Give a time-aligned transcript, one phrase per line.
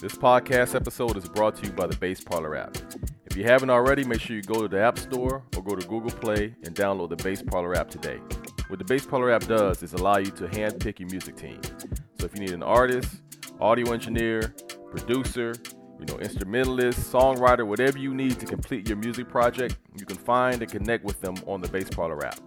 [0.00, 2.76] This podcast episode is brought to you by the Bass Parlor app.
[3.26, 5.84] If you haven't already, make sure you go to the App Store or go to
[5.88, 8.20] Google Play and download the Bass Parlor app today.
[8.68, 11.60] What the Bass Parlor app does is allow you to handpick your music team.
[12.20, 13.22] So if you need an artist,
[13.58, 14.54] audio engineer,
[14.88, 15.52] producer,
[15.98, 20.62] you know, instrumentalist, songwriter, whatever you need to complete your music project, you can find
[20.62, 22.38] and connect with them on the Bass Parlor app.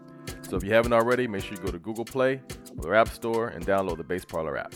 [0.43, 2.41] So if you haven't already, make sure you go to Google Play
[2.77, 4.73] or the App Store and download the Bass Parlor app.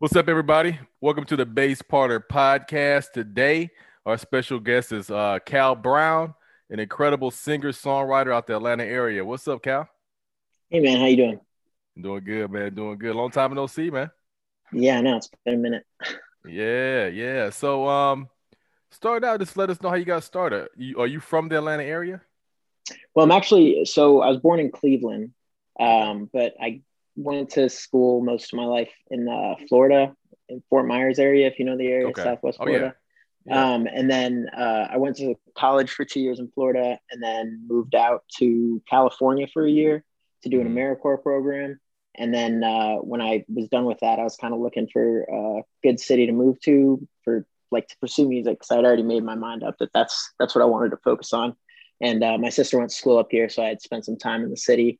[0.00, 0.78] What's up, everybody?
[1.02, 3.12] Welcome to the Bass Parlor podcast.
[3.12, 3.68] Today,
[4.06, 6.32] our special guest is uh, Cal Brown,
[6.70, 9.22] an incredible singer songwriter out the Atlanta area.
[9.22, 9.86] What's up, Cal?
[10.70, 11.40] Hey, man, how you doing?
[12.00, 12.74] Doing good, man.
[12.74, 13.14] Doing good.
[13.14, 14.10] Long time no see, man.
[14.72, 15.84] Yeah, I know it's been a minute.
[16.48, 17.50] yeah, yeah.
[17.50, 18.30] So, um,
[18.92, 19.38] start out.
[19.38, 20.68] Just let us know how you got started.
[20.78, 22.22] You, are you from the Atlanta area?
[23.14, 23.84] Well, I'm actually.
[23.84, 25.32] So I was born in Cleveland,
[25.78, 26.80] um, but I
[27.16, 30.14] went to school most of my life in uh, Florida,
[30.48, 32.22] in Fort Myers area, if you know the area, okay.
[32.22, 32.78] Southwest Florida.
[32.78, 32.92] Oh, yeah.
[33.46, 33.72] Yeah.
[33.72, 37.64] Um, and then uh, I went to college for two years in Florida, and then
[37.66, 40.04] moved out to California for a year
[40.42, 40.78] to do an mm-hmm.
[40.78, 41.80] AmeriCorps program.
[42.16, 45.22] And then uh, when I was done with that, I was kind of looking for
[45.22, 49.24] a good city to move to for like to pursue music because I'd already made
[49.24, 51.56] my mind up that that's that's what I wanted to focus on.
[52.00, 54.42] And uh, my sister went to school up here, so I had spent some time
[54.42, 54.98] in the city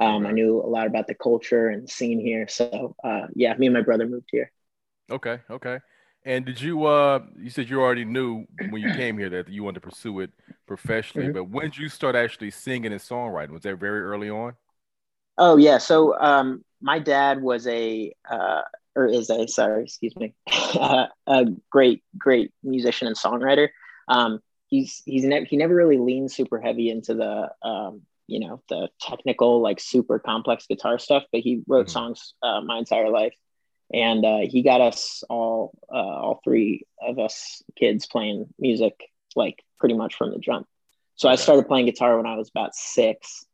[0.00, 2.48] um, I knew a lot about the culture and the scene here.
[2.48, 4.50] So uh, yeah, me and my brother moved here.
[5.10, 5.78] Okay, okay.
[6.24, 9.62] And did you uh you said you already knew when you came here that you
[9.62, 10.30] wanted to pursue it
[10.66, 11.34] professionally, mm-hmm.
[11.34, 13.50] but when did you start actually singing and songwriting?
[13.50, 14.54] Was that very early on?
[15.38, 15.78] Oh yeah.
[15.78, 18.62] So um my dad was a uh
[18.94, 23.68] or is a sorry, excuse me, a great, great musician and songwriter.
[24.06, 28.62] Um he's he's never he never really leaned super heavy into the um you know
[28.68, 31.92] the technical like super complex guitar stuff but he wrote mm-hmm.
[31.92, 33.34] songs uh, my entire life
[33.92, 38.94] and uh, he got us all uh, all three of us kids playing music
[39.36, 40.66] like pretty much from the jump
[41.16, 41.32] so okay.
[41.32, 43.44] i started playing guitar when i was about six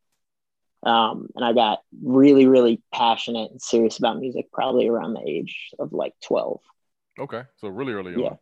[0.85, 5.71] um, and i got really really passionate and serious about music probably around the age
[5.79, 6.61] of like 12
[7.19, 8.39] okay so really early yeah on.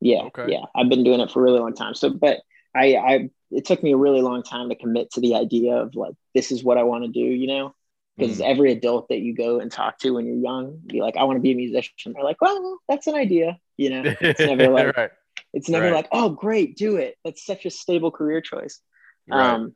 [0.00, 0.46] yeah okay.
[0.48, 2.40] yeah i've been doing it for a really long time so but
[2.74, 5.94] I, I it took me a really long time to commit to the idea of
[5.94, 7.74] like this is what I want to do, you know,
[8.16, 8.44] because mm.
[8.44, 11.36] every adult that you go and talk to when you're young, be like, I want
[11.36, 12.12] to be a musician.
[12.12, 14.14] They're like, well, that's an idea, you know.
[14.20, 15.10] It's never like right.
[15.52, 15.94] it's never right.
[15.94, 17.16] like, oh, great, do it.
[17.24, 18.80] That's such a stable career choice.
[19.28, 19.54] Right.
[19.54, 19.74] Um,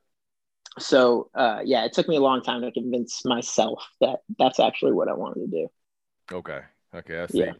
[0.78, 4.92] so uh, yeah, it took me a long time to convince myself that that's actually
[4.92, 5.68] what I wanted to do.
[6.32, 6.60] Okay.
[6.94, 7.38] Okay, I see.
[7.38, 7.52] Yeah.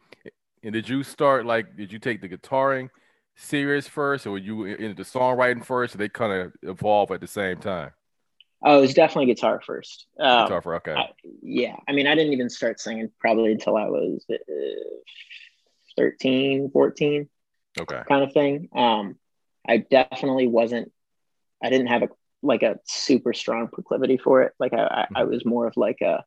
[0.62, 1.76] And did you start like?
[1.76, 2.90] Did you take the guitaring?
[3.36, 5.94] Serious first, or were you into the songwriting first?
[5.94, 7.90] Or they kind of evolve at the same time?
[8.64, 10.06] Oh, it was definitely guitar first.
[10.20, 11.00] Um, guitar first, okay.
[11.00, 11.08] I,
[11.42, 14.34] yeah, I mean, I didn't even start singing probably until I was uh,
[15.96, 17.28] 13, 14.
[17.80, 18.02] Okay.
[18.08, 18.68] Kind of thing.
[18.74, 19.16] Um,
[19.66, 20.92] I definitely wasn't.
[21.62, 22.08] I didn't have a
[22.42, 24.52] like a super strong proclivity for it.
[24.58, 26.24] Like I, I, I was more of like a.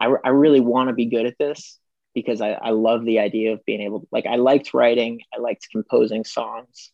[0.00, 1.78] I, I really want to be good at this
[2.18, 5.38] because I, I love the idea of being able to, like I liked writing, I
[5.38, 6.90] liked composing songs,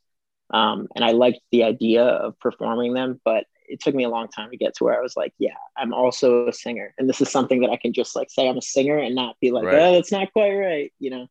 [0.52, 3.20] um, and I liked the idea of performing them.
[3.24, 5.56] But it took me a long time to get to where I was like, yeah,
[5.76, 8.58] I'm also a singer, and this is something that I can just like say I'm
[8.58, 9.78] a singer and not be like, right.
[9.78, 11.26] oh, that's not quite right, you know.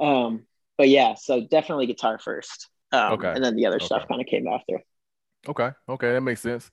[0.00, 0.46] um,
[0.78, 3.86] but yeah, so definitely guitar first, um, okay, and then the other okay.
[3.86, 4.82] stuff kind of came after.
[5.48, 6.70] Okay, okay, that makes sense.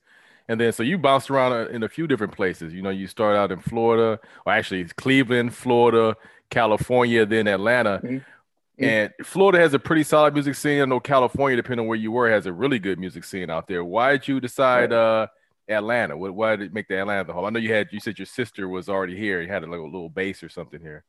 [0.48, 2.74] And then so you bounced around uh, in a few different places.
[2.74, 6.16] You know, you start out in Florida, or actually Cleveland, Florida,
[6.50, 8.00] California, then Atlanta.
[8.04, 8.16] Mm-hmm.
[8.16, 8.84] mm-hmm.
[8.84, 10.82] And Florida has a pretty solid music scene.
[10.82, 13.66] I know California, depending on where you were, has a really good music scene out
[13.66, 13.84] there.
[13.84, 15.28] Why did you decide uh,
[15.68, 16.16] Atlanta?
[16.16, 17.46] Why did it make the Atlanta the home?
[17.46, 19.40] I know you had you said your sister was already here.
[19.40, 21.04] You had a little, little base or something here.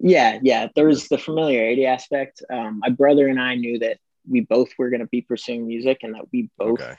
[0.00, 0.68] Yeah, yeah.
[0.74, 2.42] There was the familiarity aspect.
[2.50, 3.98] Um, my brother and I knew that
[4.30, 6.96] we both were going to be pursuing music, and that we both okay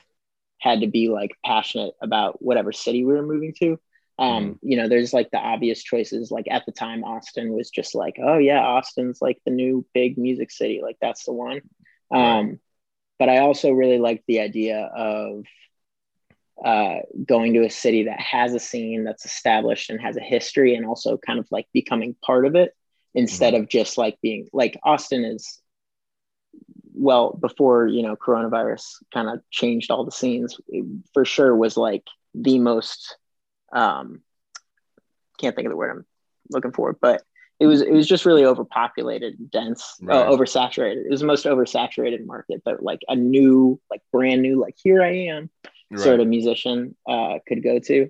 [0.59, 3.79] had to be like passionate about whatever city we were moving to.
[4.19, 4.59] Um, mm.
[4.61, 6.29] you know, there's like the obvious choices.
[6.29, 10.17] Like at the time, Austin was just like, oh yeah, Austin's like the new big
[10.17, 10.81] music city.
[10.83, 11.61] Like that's the one.
[12.11, 12.59] Um,
[13.17, 15.45] but I also really liked the idea of
[16.63, 16.95] uh,
[17.25, 20.85] going to a city that has a scene that's established and has a history, and
[20.85, 22.73] also kind of like becoming part of it
[23.15, 23.61] instead mm.
[23.61, 25.61] of just like being like Austin is
[26.99, 30.59] well before you know coronavirus kind of changed all the scenes
[31.13, 32.03] for sure was like
[32.35, 33.17] the most
[33.71, 34.21] um
[35.39, 36.05] can't think of the word i'm
[36.51, 37.23] looking for but
[37.59, 40.27] it was it was just really overpopulated dense uh, right.
[40.27, 44.59] uh, oversaturated it was the most oversaturated market that like a new like brand new
[44.59, 45.49] like here i am
[45.89, 45.99] right.
[45.99, 48.09] sort of musician uh could go to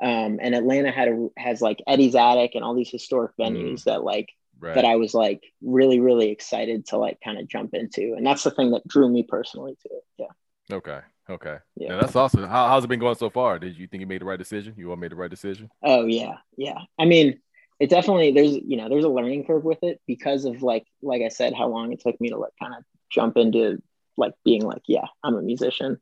[0.00, 3.44] Um, and Atlanta had a, has like Eddie's Attic and all these historic mm.
[3.44, 3.84] venues mm.
[3.84, 4.28] that like
[4.60, 4.74] right.
[4.74, 8.44] that I was like really really excited to like kind of jump into, and that's
[8.44, 10.04] the thing that drew me personally to it.
[10.18, 10.76] Yeah.
[10.76, 11.00] Okay.
[11.30, 11.58] Okay.
[11.76, 11.96] Yeah.
[12.00, 12.44] that's awesome.
[12.44, 13.58] How, how's it been going so far?
[13.58, 14.74] Did you think you made the right decision?
[14.78, 15.68] You all made the right decision?
[15.82, 16.78] Oh yeah, yeah.
[16.98, 17.38] I mean,
[17.80, 21.22] it definitely there's you know there's a learning curve with it because of like like
[21.22, 23.82] I said how long it took me to like kind of jump into
[24.16, 25.98] like being like yeah I'm a musician.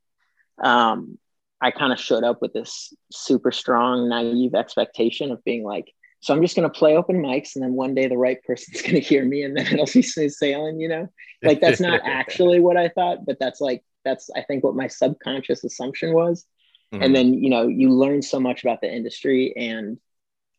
[0.62, 1.18] Um,
[1.60, 6.34] I kind of showed up with this super strong naive expectation of being like so
[6.34, 8.94] I'm just going to play open mics and then one day the right person's going
[8.94, 11.08] to hear me and then it'll be smooth sailing, you know?
[11.42, 14.88] Like that's not actually what I thought, but that's like, that's, I think what my
[14.88, 16.46] subconscious assumption was.
[16.92, 17.02] Mm-hmm.
[17.02, 19.98] And then, you know, you learn so much about the industry and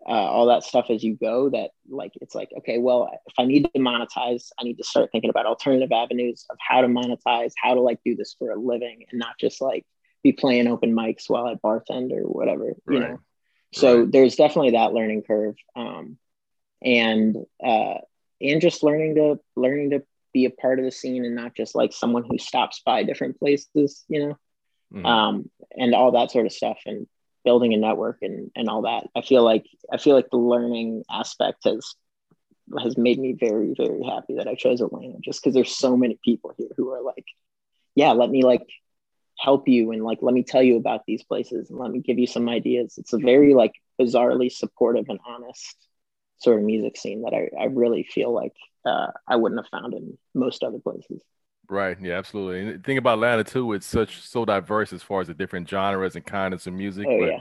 [0.07, 3.45] uh, all that stuff as you go that like, it's like, okay, well, if I
[3.45, 7.51] need to monetize, I need to start thinking about alternative avenues of how to monetize,
[7.61, 9.85] how to like do this for a living and not just like
[10.23, 13.11] be playing open mics while I bartend or whatever, you right.
[13.11, 13.19] know?
[13.73, 14.11] So right.
[14.11, 16.17] there's definitely that learning curve um,
[16.81, 17.95] and uh,
[18.41, 20.03] and just learning to learning to
[20.33, 23.39] be a part of the scene and not just like someone who stops by different
[23.39, 24.37] places you know
[24.93, 25.05] mm-hmm.
[25.05, 27.07] um, and all that sort of stuff and
[27.43, 31.03] building a network and and all that i feel like i feel like the learning
[31.09, 31.95] aspect has
[32.83, 36.19] has made me very very happy that i chose atlanta just because there's so many
[36.25, 37.23] people here who are like
[37.95, 38.67] yeah let me like
[39.37, 42.17] help you and like let me tell you about these places and let me give
[42.17, 45.75] you some ideas it's a very like bizarrely supportive and honest
[46.39, 48.53] sort of music scene that i, I really feel like
[48.85, 51.21] uh, i wouldn't have found in most other places
[51.69, 55.21] right yeah absolutely and the thing about atlanta too it's such so diverse as far
[55.21, 57.39] as the different genres and kinds of music oh, but yeah.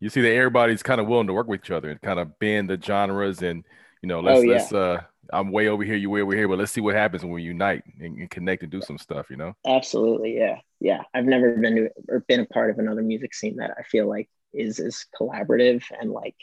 [0.00, 2.36] you see that everybody's kind of willing to work with each other and kind of
[2.40, 3.64] bend the genres and
[4.02, 4.52] you know let's oh, yeah.
[4.54, 5.00] let's uh
[5.32, 7.42] I'm way over here, you way over here, but let's see what happens when we
[7.42, 9.54] unite and, and, connect and do some stuff, you know?
[9.66, 10.36] Absolutely.
[10.36, 10.60] Yeah.
[10.80, 11.02] Yeah.
[11.14, 14.08] I've never been to or been a part of another music scene that I feel
[14.08, 16.36] like is as collaborative and like,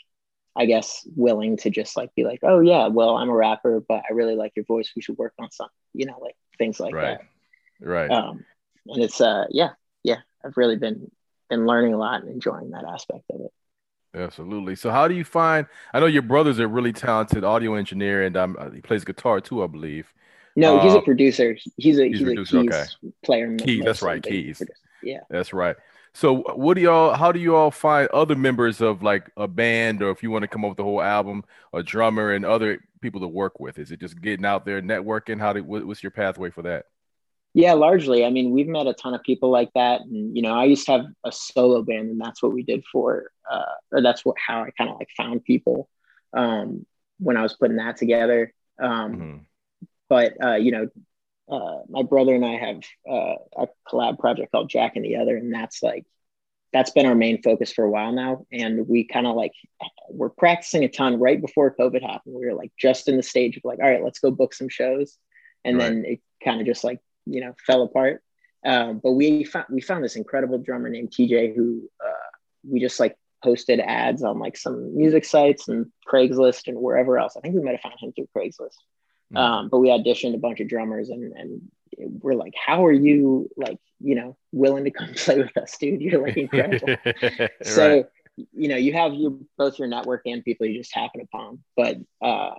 [0.54, 4.02] I guess, willing to just like be like, oh, yeah, well, I'm a rapper, but
[4.08, 4.92] I really like your voice.
[4.94, 7.18] We should work on something, you know, like things like right.
[7.80, 7.86] that.
[7.86, 8.10] Right.
[8.10, 8.44] Um,
[8.86, 9.70] and it's, uh, yeah,
[10.02, 11.10] yeah, I've really been,
[11.50, 13.52] been learning a lot and enjoying that aspect of it.
[14.16, 14.76] Absolutely.
[14.76, 15.66] So, how do you find?
[15.92, 19.62] I know your brother's a really talented audio engineer, and um, he plays guitar too,
[19.62, 20.12] I believe.
[20.56, 21.56] No, uh, he's a uh, producer.
[21.76, 23.12] He's a he's, he's a, producer, keys okay.
[23.22, 23.56] player.
[23.56, 24.22] Keys, that's right.
[24.22, 24.62] Keys.
[25.02, 25.76] Yeah, that's right.
[26.14, 27.12] So, what do y'all?
[27.14, 30.42] How do you all find other members of like a band, or if you want
[30.42, 33.78] to come up with the whole album, a drummer and other people to work with?
[33.78, 35.38] Is it just getting out there networking?
[35.38, 35.62] How do?
[35.62, 36.86] What's your pathway for that?
[37.56, 38.22] Yeah, largely.
[38.22, 40.84] I mean, we've met a ton of people like that, and you know, I used
[40.86, 44.36] to have a solo band, and that's what we did for, uh, or that's what
[44.38, 45.88] how I kind of like found people
[46.36, 46.84] um,
[47.18, 48.52] when I was putting that together.
[48.78, 49.36] Um, mm-hmm.
[50.06, 50.88] But uh, you know,
[51.50, 55.38] uh, my brother and I have uh, a collab project called Jack and the Other,
[55.38, 56.04] and that's like
[56.74, 58.44] that's been our main focus for a while now.
[58.52, 59.52] And we kind of like
[60.10, 62.34] we're practicing a ton right before COVID happened.
[62.34, 64.68] We were like just in the stage of like, all right, let's go book some
[64.68, 65.16] shows,
[65.64, 65.84] and right.
[65.84, 68.22] then it kind of just like you know fell apart.
[68.64, 72.30] Um, but we found we found this incredible drummer named TJ who uh,
[72.68, 77.36] we just like posted ads on like some music sites and Craigslist and wherever else.
[77.36, 78.78] I think we might have found him through Craigslist.
[79.32, 79.36] Mm-hmm.
[79.36, 81.62] Um, but we auditioned a bunch of drummers and and
[81.98, 86.00] we're like, how are you like you know willing to come play with us, dude?
[86.00, 86.96] You're like incredible.
[87.62, 88.06] so right.
[88.52, 91.96] you know you have your both your network and people you just happen upon, but
[92.22, 92.54] uh,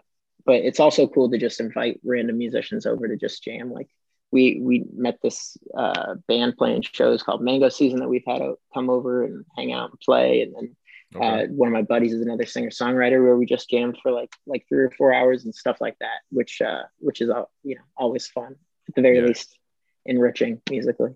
[0.45, 3.89] but it's also cool to just invite random musicians over to just jam like
[4.31, 8.55] we we met this uh, band playing shows called Mango Season that we've had to
[8.73, 10.41] come over and hang out and play.
[10.41, 10.75] And then
[11.15, 11.43] okay.
[11.43, 14.31] uh, one of my buddies is another singer songwriter where we just jammed for like
[14.45, 17.29] like three or four hours and stuff like that, which uh, which is
[17.63, 18.55] you know always fun
[18.87, 19.25] at the very yeah.
[19.25, 19.57] least,
[20.05, 21.15] enriching musically.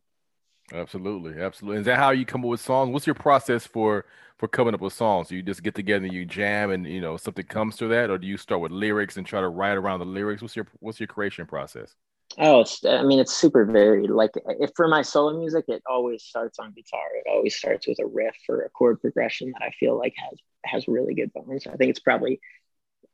[0.73, 1.79] Absolutely, absolutely.
[1.79, 2.93] Is that how you come up with songs?
[2.93, 4.05] What's your process for
[4.37, 5.27] for coming up with songs?
[5.27, 8.09] Do you just get together and you jam, and you know something comes to that,
[8.09, 10.41] or do you start with lyrics and try to write around the lyrics?
[10.41, 11.95] What's your what's your creation process?
[12.37, 14.09] Oh, it's, I mean, it's super varied.
[14.09, 17.07] Like if for my solo music, it always starts on guitar.
[17.15, 20.39] It always starts with a riff or a chord progression that I feel like has
[20.63, 21.67] has really good bones.
[21.67, 22.39] I think it's probably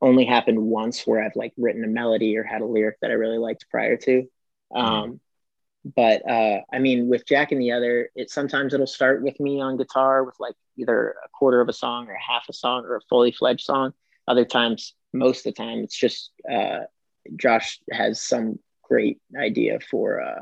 [0.02, 3.16] only happened once where I've like written a melody or had a lyric that I
[3.16, 4.24] really liked prior to.
[4.74, 4.78] Mm-hmm.
[4.78, 5.20] Um,
[5.96, 9.62] but uh, I mean, with Jack and the Other, it sometimes it'll start with me
[9.62, 12.98] on guitar with like either a quarter of a song or half a song or
[12.98, 13.94] a fully fledged song.
[14.28, 16.82] Other times, most of the time, it's just uh,
[17.36, 20.42] Josh has some great idea for uh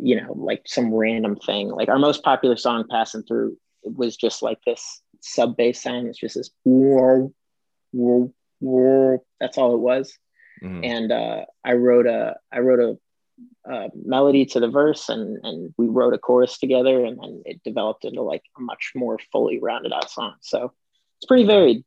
[0.00, 4.42] you know like some random thing like our most popular song passing through was just
[4.42, 7.32] like this sub bass sound it's just this whoa,
[7.92, 9.24] whoa, whoa.
[9.40, 10.16] that's all it was
[10.62, 10.84] mm-hmm.
[10.84, 12.98] and uh i wrote a i wrote a
[13.70, 17.62] uh, melody to the verse and and we wrote a chorus together and then it
[17.62, 20.72] developed into like a much more fully rounded out song so
[21.18, 21.84] it's pretty varied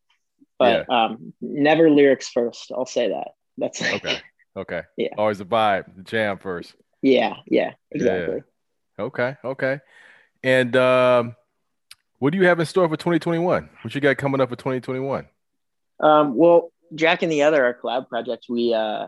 [0.58, 1.06] but yeah.
[1.06, 4.20] um never lyrics first i'll say that that's okay
[4.56, 4.84] okay.
[4.98, 5.10] Yeah.
[5.18, 6.76] Always a vibe the jam first.
[7.02, 8.44] Yeah yeah exactly.
[8.98, 9.06] Yeah.
[9.06, 9.80] okay okay.
[10.44, 11.36] And um
[12.20, 15.28] what do you have in store for 2021 what you got coming up for 2021
[16.00, 19.08] um well jack and the other our collab project we uh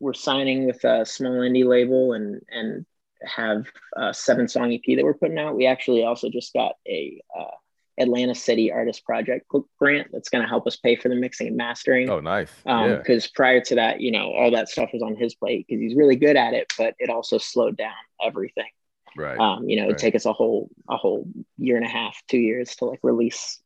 [0.00, 2.86] we're signing with a small indie label and and
[3.26, 3.66] have
[3.96, 5.56] a seven song EP that we're putting out.
[5.56, 7.56] We actually also just got a uh,
[7.98, 9.46] Atlanta City Artist Project
[9.78, 12.10] grant that's going to help us pay for the mixing and mastering.
[12.10, 12.50] Oh, nice.
[12.64, 15.80] Because um, prior to that, you know, all that stuff was on his plate because
[15.80, 18.70] he's really good at it, but it also slowed down everything.
[19.16, 19.38] Right.
[19.38, 19.90] Um, you know, right.
[19.90, 22.98] it'd take us a whole a whole year and a half, two years to like
[23.02, 23.60] release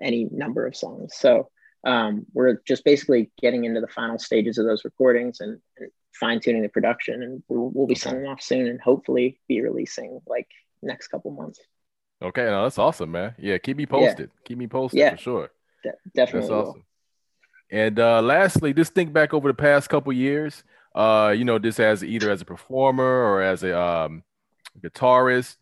[0.00, 1.14] any number of songs.
[1.16, 1.48] So
[1.84, 6.40] um, we're just basically getting into the final stages of those recordings and, and fine
[6.40, 8.00] tuning the production, and we'll, we'll be okay.
[8.00, 10.48] sending off soon, and hopefully be releasing like
[10.82, 11.60] next couple months.
[12.22, 13.34] Okay, no, that's awesome, man.
[13.38, 14.30] Yeah, keep me posted.
[14.32, 14.42] Yeah.
[14.44, 15.10] Keep me posted yeah.
[15.12, 15.50] for sure.
[15.82, 16.48] De- definitely.
[16.48, 16.74] That's awesome.
[16.74, 16.84] Will.
[17.70, 20.62] And uh, lastly, just think back over the past couple years.
[20.94, 24.22] Uh, you know, this as either as a performer or as a um,
[24.80, 25.56] guitarist.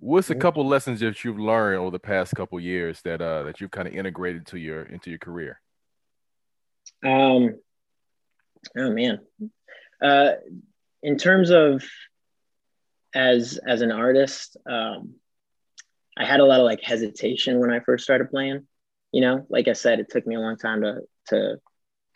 [0.00, 0.40] What's a mm-hmm.
[0.40, 3.86] couple lessons that you've learned over the past couple years that uh, that you've kind
[3.86, 5.60] of integrated to your into your career?
[7.04, 7.60] Um,
[8.76, 9.20] oh man,
[10.02, 10.32] uh,
[11.04, 11.84] in terms of
[13.14, 15.14] as as an artist, um,
[16.16, 18.66] I had a lot of like hesitation when I first started playing.
[19.12, 21.56] You know, like I said, it took me a long time to to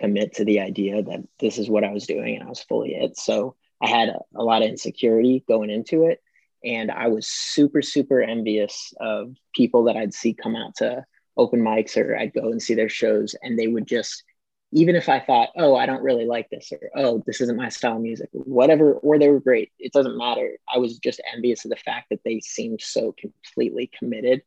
[0.01, 2.95] commit to the idea that this is what I was doing and I was fully
[2.95, 3.17] it.
[3.17, 6.21] So I had a, a lot of insecurity going into it,
[6.65, 11.05] and I was super super envious of people that I'd see come out to
[11.37, 14.25] open mics or I'd go and see their shows, and they would just
[14.77, 17.71] even if I thought, oh, I don't really like this, or oh, this isn't my
[17.71, 20.59] style of music, whatever, or they were great, it doesn't matter.
[20.73, 24.43] I was just envious of the fact that they seemed so completely committed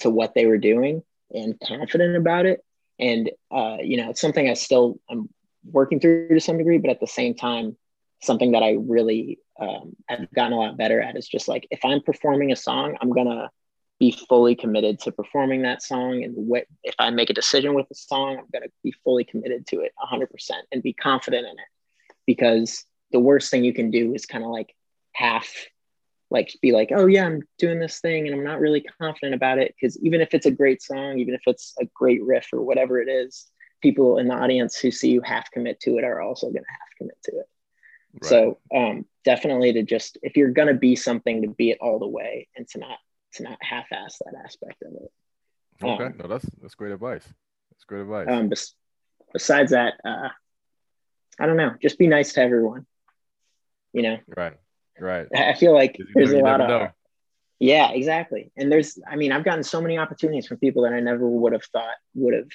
[0.00, 2.64] to what they were doing and confident about it.
[2.98, 5.28] And uh, you know, it's something I still I'm
[5.70, 7.76] working through to some degree, but at the same time,
[8.22, 11.84] something that I really um, I've gotten a lot better at is just like if
[11.84, 13.50] I'm performing a song, I'm gonna
[13.98, 16.22] be fully committed to performing that song.
[16.22, 19.24] And what if i make a decision with the song i'm going to be fully
[19.24, 20.26] committed to it 100%
[20.72, 21.68] and be confident in it.
[22.26, 24.74] Because the worst thing you can do is kind of like
[25.12, 25.48] half
[26.28, 29.58] like be like oh yeah i'm doing this thing and i'm not really confident about
[29.58, 29.74] it.
[29.80, 33.00] Because even if it's a great song even if it's a great riff or whatever
[33.00, 33.46] it is
[33.82, 36.70] people in the audience who see you half commit to it are also going to
[36.70, 37.48] half commit to it.
[38.22, 38.28] Right.
[38.30, 41.98] so um, definitely to just if you're going to be something to be it all
[41.98, 42.98] the way and to not
[43.36, 45.12] to not half-ass that aspect of it.
[45.82, 47.24] Okay, um, no, that's that's great advice.
[47.70, 48.28] That's great advice.
[48.30, 48.74] Um, bes-
[49.32, 50.28] besides that, uh,
[51.38, 51.74] I don't know.
[51.80, 52.86] Just be nice to everyone.
[53.92, 54.18] You know.
[54.36, 54.54] Right.
[54.98, 55.26] Right.
[55.34, 56.68] I feel like there's a lot of.
[56.68, 56.88] Know.
[57.58, 58.52] Yeah, exactly.
[58.56, 61.52] And there's, I mean, I've gotten so many opportunities from people that I never would
[61.54, 62.48] have thought would have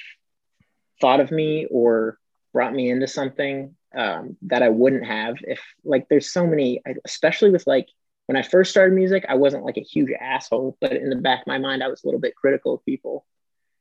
[0.99, 2.17] thought of me or
[2.53, 7.49] brought me into something um, that I wouldn't have if, like, there's so many, especially
[7.49, 7.87] with like
[8.27, 11.41] when I first started music, I wasn't like a huge asshole, but in the back
[11.41, 13.25] of my mind, I was a little bit critical of people.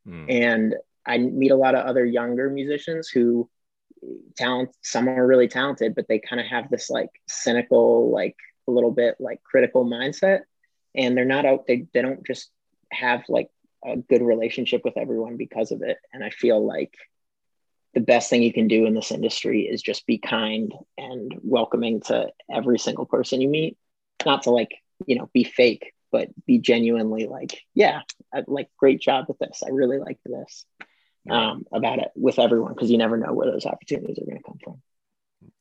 [0.07, 0.27] Mm.
[0.29, 0.75] And
[1.07, 3.49] I meet a lot of other younger musicians who
[4.37, 8.71] talent, some are really talented, but they kind of have this like cynical, like a
[8.71, 10.41] little bit like critical mindset.
[10.95, 12.51] And they're not out, they, they don't just
[12.91, 13.49] have like
[13.85, 15.99] a good relationship with everyone because of it.
[16.13, 16.95] And I feel like
[17.95, 22.01] the best thing you can do in this industry is just be kind and welcoming
[22.03, 23.77] to every single person you meet
[24.25, 24.75] not to like
[25.07, 28.00] you know be fake but be genuinely like yeah
[28.33, 29.62] I, like great job with this.
[29.65, 30.65] I really liked this
[31.29, 34.43] um, about it with everyone because you never know where those opportunities are going to
[34.43, 34.83] come from.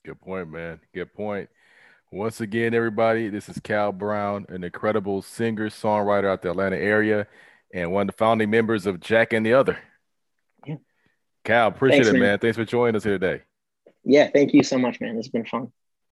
[0.05, 0.79] Good point man.
[0.93, 1.49] Good point.
[2.11, 7.27] Once again everybody this is cal brown an incredible singer songwriter out the atlanta area
[7.71, 9.77] and one of the founding members of jack and the other.
[10.65, 10.77] Yeah.
[11.43, 12.21] cal appreciate Thanks, it man.
[12.21, 12.39] man.
[12.39, 13.43] Thanks for joining us here today.
[14.03, 15.17] Yeah thank you so much man.
[15.17, 15.71] It's been fun